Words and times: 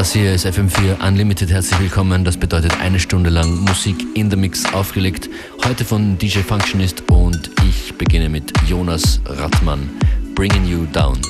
Das 0.00 0.14
hier 0.14 0.32
ist 0.32 0.46
FM4 0.46 1.06
Unlimited. 1.06 1.50
Herzlich 1.50 1.78
willkommen. 1.78 2.24
Das 2.24 2.38
bedeutet 2.38 2.72
eine 2.80 2.98
Stunde 2.98 3.28
lang 3.28 3.54
Musik 3.66 3.96
in 4.14 4.30
the 4.30 4.36
Mix 4.36 4.64
aufgelegt. 4.72 5.28
Heute 5.66 5.84
von 5.84 6.16
DJ 6.16 6.38
Functionist 6.38 7.02
und 7.10 7.50
ich 7.68 7.92
beginne 7.98 8.30
mit 8.30 8.50
Jonas 8.66 9.20
Rattmann. 9.26 9.90
Bringing 10.34 10.64
You 10.64 10.86
Down. 10.86 11.20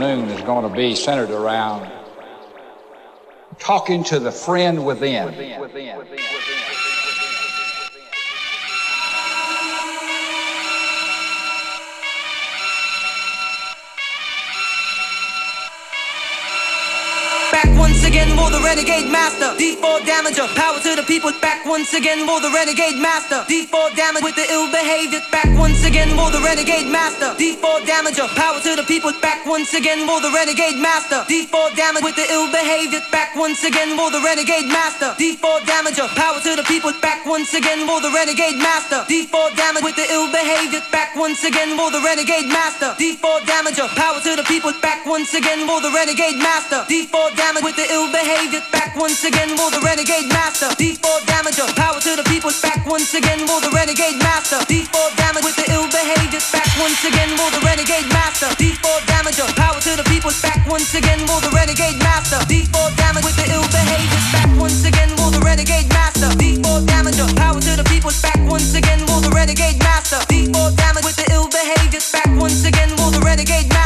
Afternoon 0.00 0.28
is 0.28 0.42
going 0.42 0.68
to 0.68 0.76
be 0.76 0.94
centered 0.94 1.30
around 1.30 1.90
talking 3.58 4.04
to 4.04 4.20
the 4.20 4.30
friend 4.30 4.86
within. 4.86 5.26
Within. 5.26 5.58
Back 17.50 17.76
once 17.76 18.04
again, 18.04 18.36
more 18.36 18.50
the 18.50 18.60
renegade 18.62 19.07
master. 19.10 19.56
D4 19.58 20.04
damager, 20.04 20.46
power 20.54 20.78
to 20.80 20.94
the 20.96 21.02
people. 21.02 21.32
Back 21.40 21.64
once 21.66 21.92
again, 21.94 22.24
more 22.24 22.40
the 22.40 22.50
renegade 22.50 22.96
master. 23.00 23.44
D4 23.48 23.96
damage 23.96 24.22
with 24.22 24.36
the 24.36 24.46
ill 24.52 24.70
behavior. 24.70 25.20
Back 25.32 25.48
once 25.58 25.84
again, 25.84 26.14
more 26.14 26.30
the 26.30 26.40
renegade 26.40 26.86
master. 26.86 27.34
D4 27.40 27.84
damager, 27.88 28.28
power 28.36 28.60
to 28.60 28.76
the 28.76 28.84
people. 28.84 29.12
Back 29.20 29.46
once 29.46 29.74
again, 29.74 30.06
more 30.06 30.20
the 30.20 30.30
renegade 30.30 30.78
master. 30.78 31.24
D4 31.28 31.76
damage 31.76 32.04
with 32.04 32.16
the 32.16 32.26
ill 32.30 32.50
behavior. 32.52 33.00
Back 33.10 33.34
once 33.36 33.64
again, 33.64 33.96
more 33.96 34.10
the 34.10 34.20
renegade 34.20 34.68
master. 34.68 35.14
D4 35.18 35.64
damager, 35.64 36.08
power 36.14 36.40
to 36.40 36.56
the 36.56 36.64
people. 36.64 36.92
Back 37.00 37.24
once 37.26 37.54
again, 37.54 37.86
more 37.86 38.00
the 38.00 38.10
renegade 38.10 38.58
master. 38.58 39.04
D4 39.08 39.56
damage 39.56 39.84
with 39.84 39.96
the 39.96 40.06
ill 40.12 40.30
behavior. 40.30 40.82
Back 40.92 41.16
once 41.16 41.44
again, 41.44 41.76
more 41.76 41.90
the 41.90 42.00
renegade 42.00 42.48
master. 42.48 42.94
D4 42.98 43.40
damager, 43.48 43.88
power 43.96 44.20
to 44.20 44.36
the 44.36 44.44
people. 44.44 44.72
Back 44.82 45.06
once 45.06 45.34
again, 45.34 45.66
more 45.66 45.80
the 45.80 45.90
renegade 45.90 46.38
master. 46.38 46.84
D4 46.88 47.36
damage 47.36 47.64
with 47.64 47.76
the 47.76 47.86
ill 47.90 48.10
behavior. 48.12 48.62
Back 48.72 48.96
once 48.98 49.22
again, 49.22 49.54
more 49.54 49.70
the 49.70 49.78
renegade 49.80 50.26
master. 50.28 50.66
D4 50.74 51.22
damager. 51.30 51.70
Power 51.78 52.02
to 52.02 52.18
the 52.18 52.26
people. 52.26 52.50
Back 52.60 52.84
once 52.84 53.14
again, 53.14 53.46
more 53.46 53.62
the 53.62 53.70
renegade 53.70 54.18
master. 54.18 54.58
D4 54.66 55.14
damage 55.14 55.46
with 55.46 55.54
the 55.54 55.66
ill 55.70 55.86
behavior. 55.86 56.42
Back 56.50 56.66
once 56.82 56.98
again, 57.06 57.30
more 57.38 57.50
the 57.54 57.62
renegade 57.62 58.10
master. 58.10 58.50
D4 58.58 58.98
damager. 59.06 59.46
Power 59.54 59.78
to 59.80 59.94
the 59.94 60.04
people. 60.10 60.34
Back 60.42 60.66
once 60.66 60.94
again, 60.98 61.22
more 61.30 61.40
the 61.40 61.50
renegade 61.54 61.98
master. 62.02 62.42
D4 62.50 62.90
damage 62.98 63.24
with 63.24 63.38
the 63.38 63.46
ill 63.54 63.66
behavior. 63.70 64.22
Back 64.34 64.50
once 64.58 64.82
again, 64.84 65.10
more 65.14 65.30
the 65.30 65.40
renegade 65.46 65.88
master. 65.94 66.28
D4 66.34 66.82
damager. 66.90 67.28
Power 67.38 67.60
to 67.62 67.72
the 67.78 67.86
people. 67.86 68.10
Back 68.20 68.42
once 68.50 68.74
again, 68.74 69.00
more 69.06 69.22
the 69.22 69.30
renegade 69.30 69.78
master. 69.78 70.18
D4 70.26 70.74
damage 70.74 71.06
with 71.06 71.16
the 71.16 71.26
ill 71.30 71.46
behavior. 71.46 72.02
Back 72.10 72.28
once 72.34 72.66
again, 72.66 72.90
more 72.98 73.14
the 73.14 73.22
renegade 73.22 73.70
master. 73.70 73.77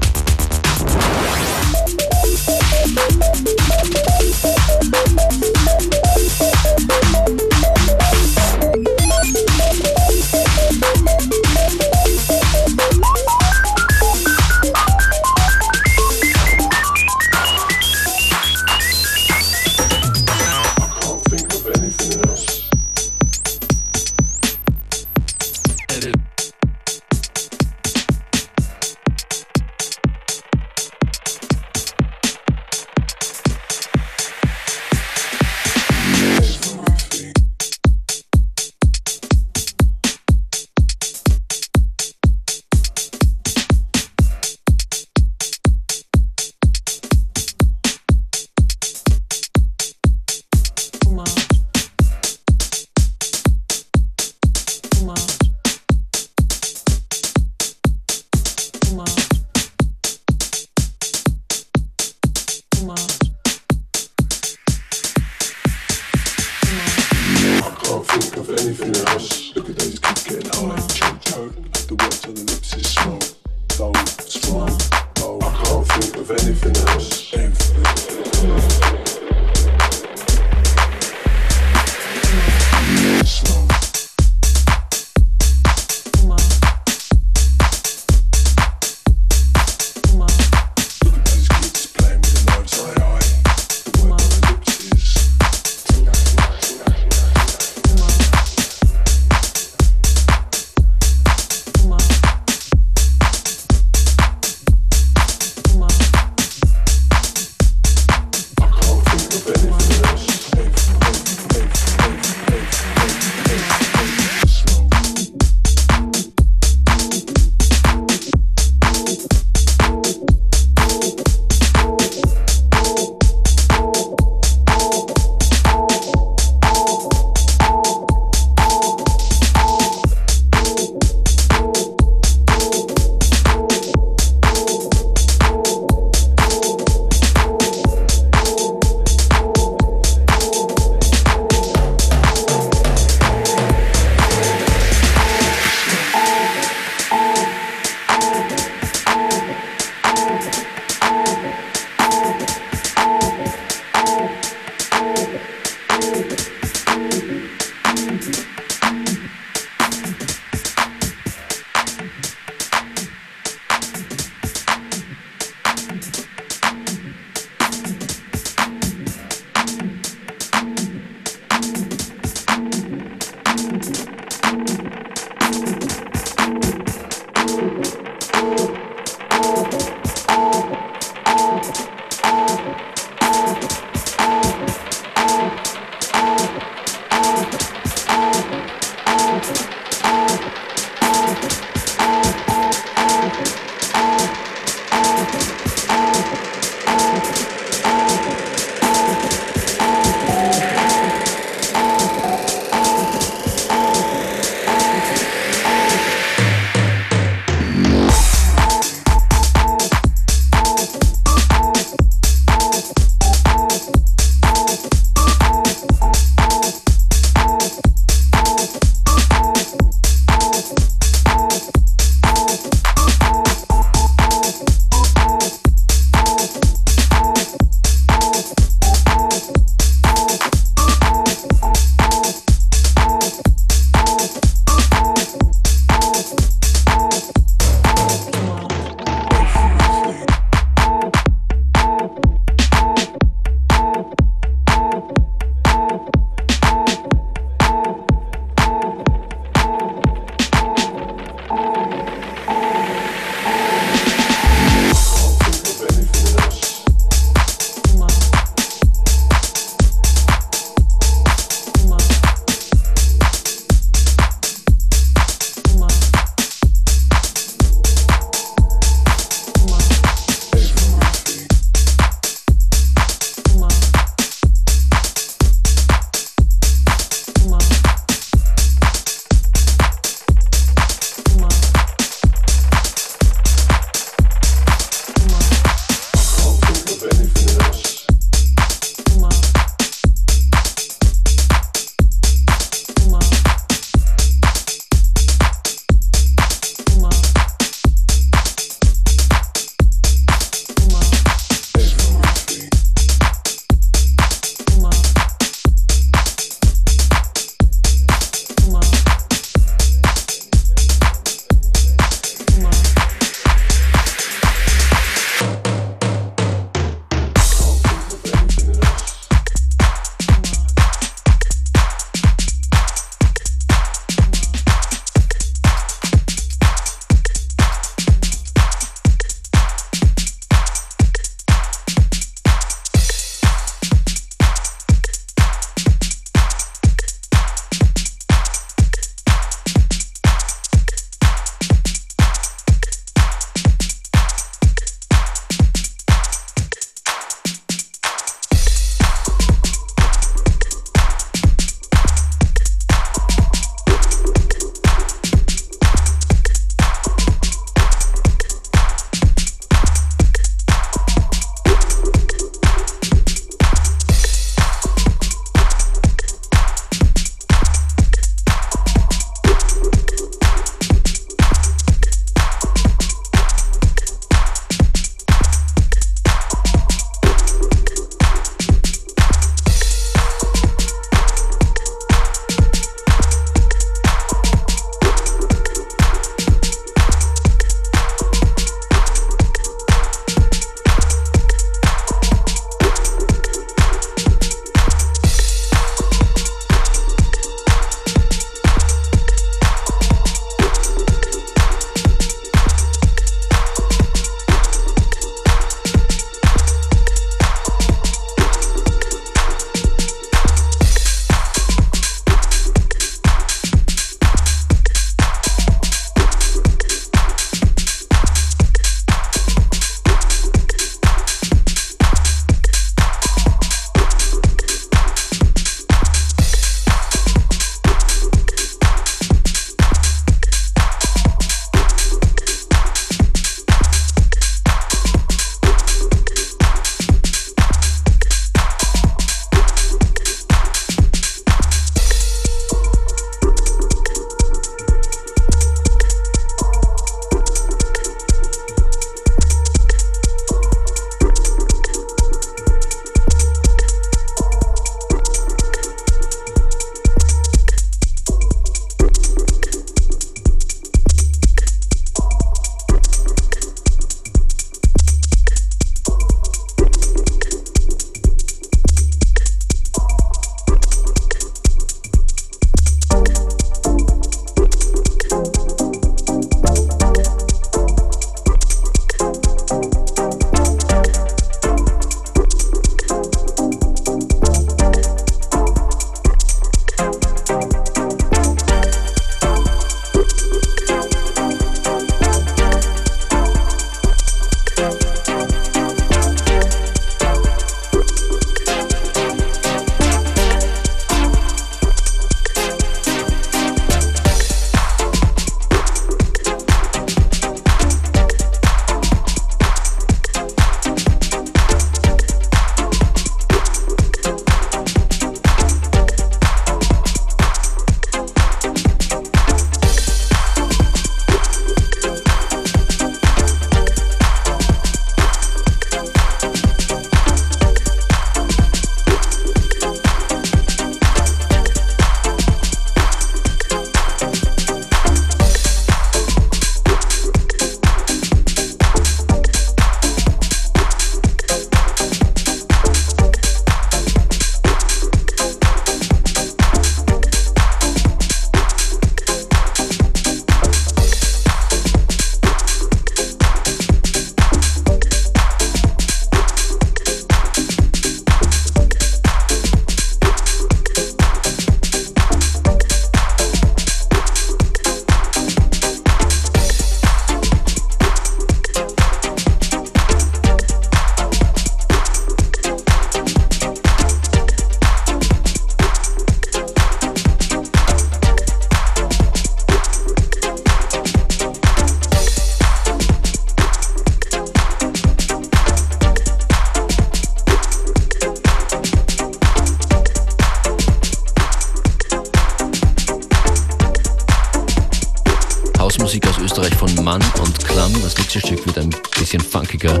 Österreich 596.58 596.74
von 596.74 597.04
Mann 597.04 597.22
und 597.44 597.64
Klamm. 597.64 597.92
Das 598.02 598.18
nächste 598.18 598.40
Stück 598.40 598.66
wird 598.66 598.78
ein 598.78 598.90
bisschen 599.16 599.40
funkiger 599.40 600.00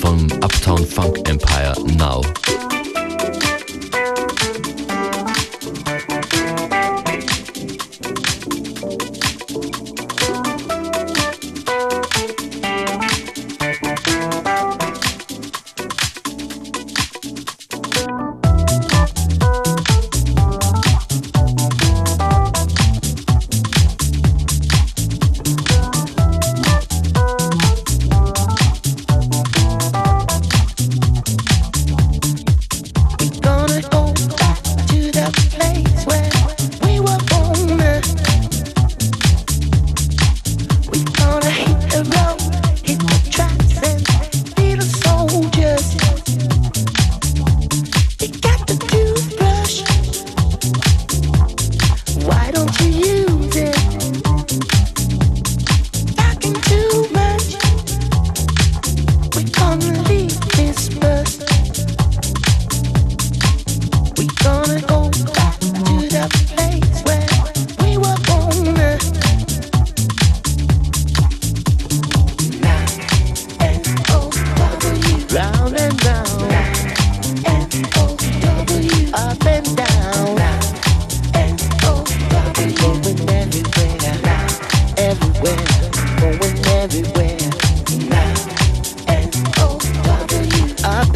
vom 0.00 0.26
Uptown 0.42 0.84
Funk 0.84 1.28
Empire 1.28 1.74
Now. 1.96 2.22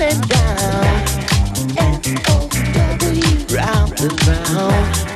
and 0.01 0.31
round 0.31 1.79
and 1.79 2.07
round, 2.29 3.53
round 3.53 4.01
and 4.01 4.29
round. 4.29 5.16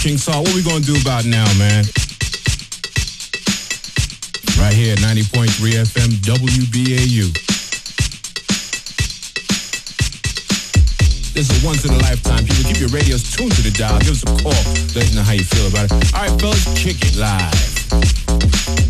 King 0.00 0.16
Saul, 0.16 0.42
what 0.42 0.54
we 0.54 0.62
gonna 0.62 0.80
do 0.80 0.96
about 0.98 1.26
now, 1.26 1.44
man? 1.58 1.84
Right 4.56 4.72
here 4.72 4.94
at 4.94 5.00
90.3 5.00 5.76
FM 5.76 6.10
WBAU. 6.24 7.30
This 11.34 11.50
is 11.50 11.62
once 11.62 11.84
in 11.84 11.92
a 11.92 11.98
lifetime. 11.98 12.46
People, 12.46 12.64
keep 12.64 12.80
your 12.80 12.88
radios 12.88 13.30
tuned 13.36 13.52
to 13.52 13.62
the 13.62 13.72
dial. 13.72 13.98
Give 14.00 14.12
us 14.12 14.22
a 14.22 14.42
call. 14.42 14.52
Let 14.96 15.04
us 15.04 15.14
know 15.14 15.22
how 15.22 15.32
you 15.32 15.44
feel 15.44 15.66
about 15.68 15.84
it. 15.84 16.14
All 16.14 16.22
right, 16.22 16.40
fellas, 16.40 16.64
kick 16.82 16.96
it 17.02 17.16
live. 17.16 18.89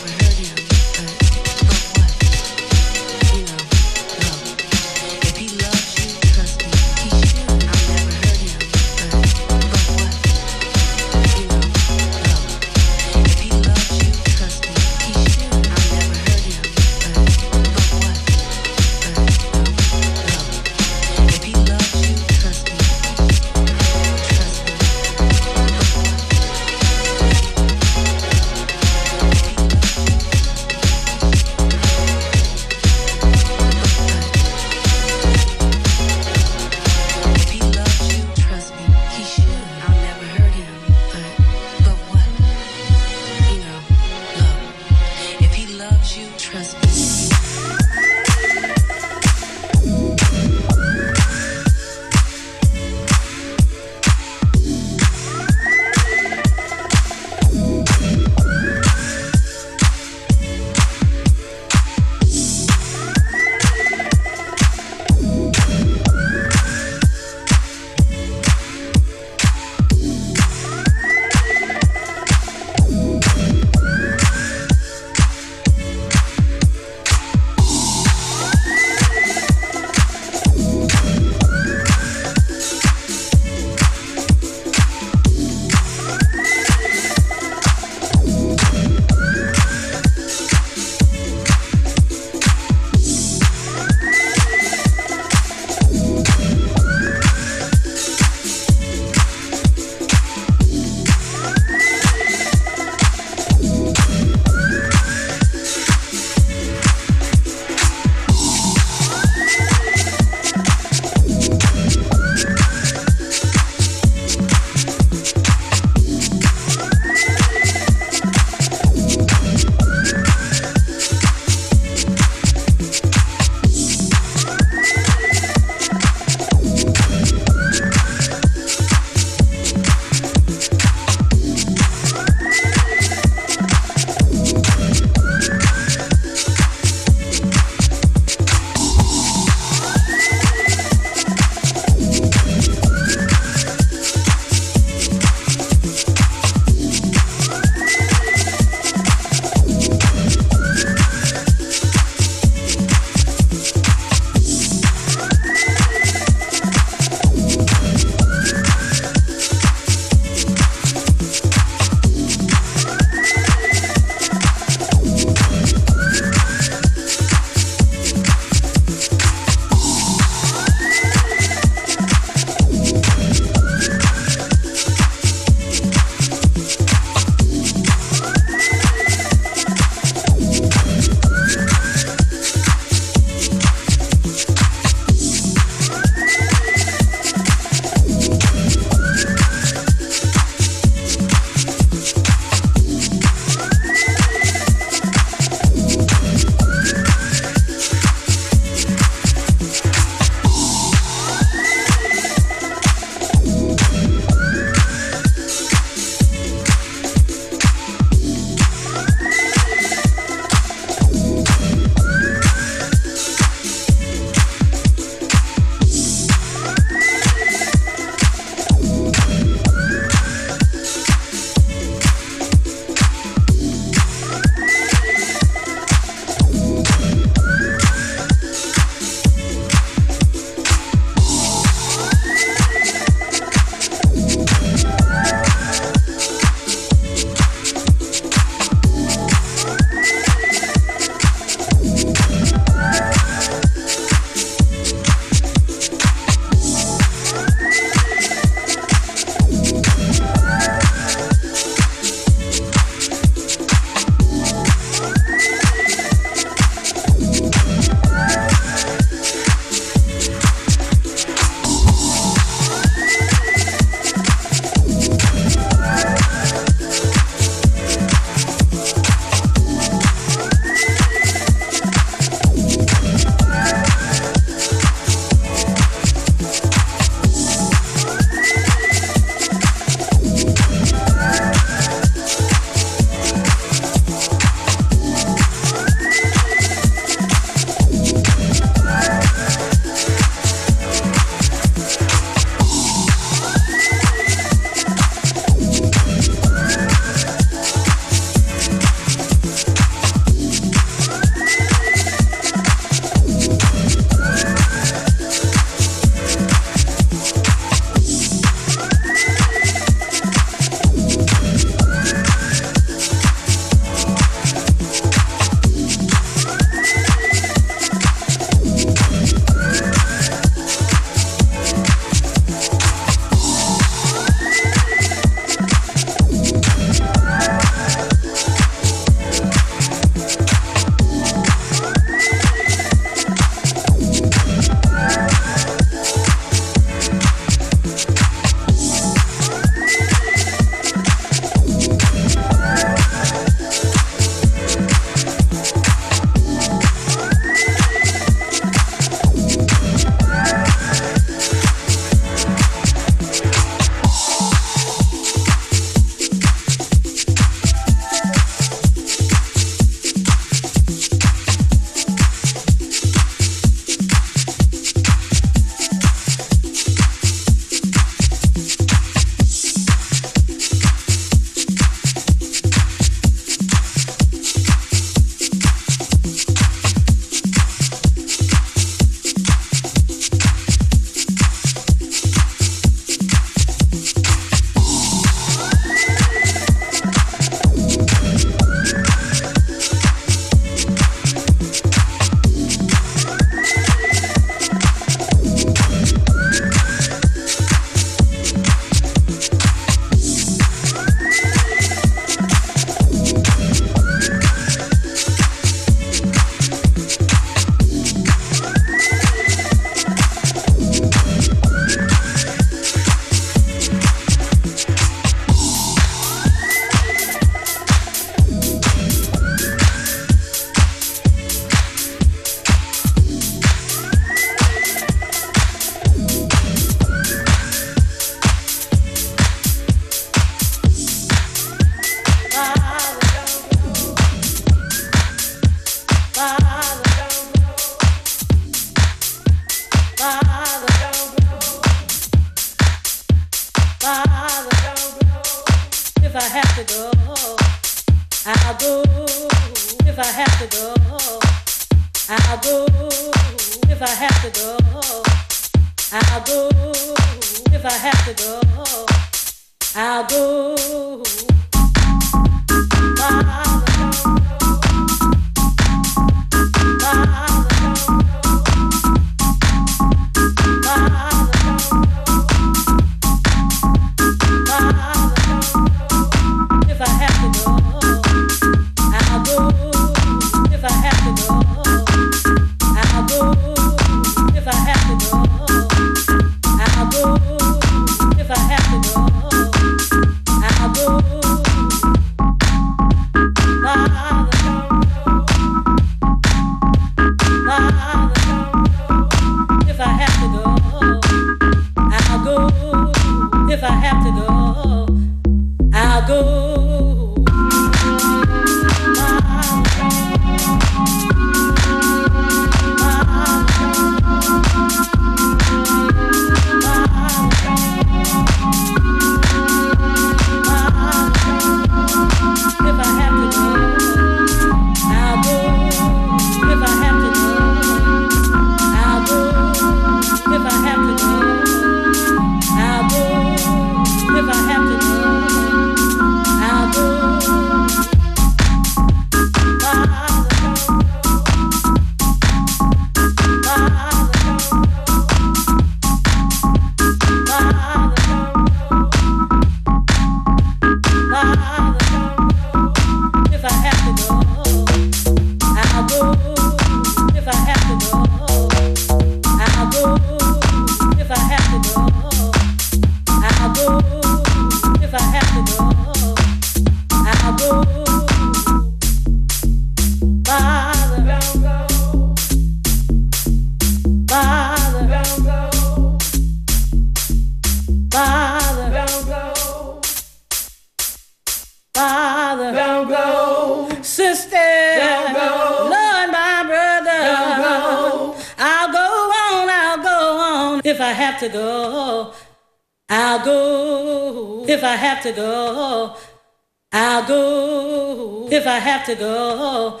To 599.06 599.14
go, 599.14 600.00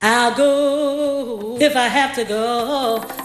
I'll 0.00 0.34
go. 0.34 1.58
If 1.60 1.76
I 1.76 1.88
have 1.88 2.14
to 2.16 2.24
go. 2.24 3.21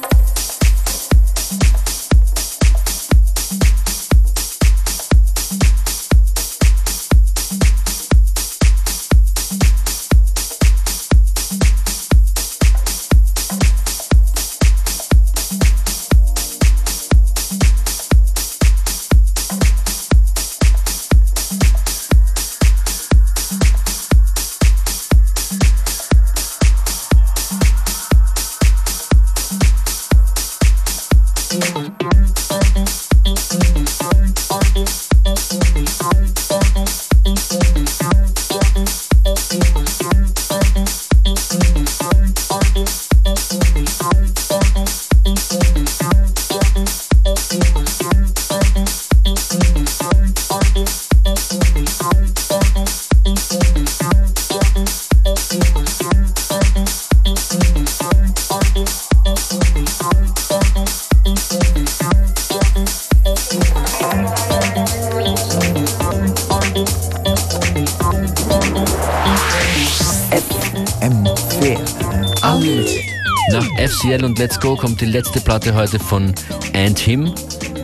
Let's 74.48 74.62
Go 74.62 74.78
kommt 74.78 75.02
die 75.02 75.08
letzte 75.08 75.42
Platte 75.42 75.76
heute 75.76 76.00
von 76.00 76.34
And 76.74 76.98
Him, 76.98 77.36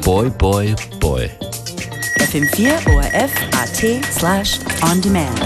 Boy, 0.06 0.30
Boy, 0.30 0.74
Boy. 1.02 1.30
FM4 2.20 2.90
ORF 2.96 3.32
AT 3.52 4.06
slash 4.10 4.60
on 4.82 5.02
demand. 5.02 5.42